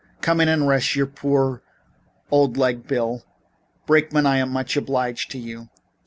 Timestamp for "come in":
0.21-0.47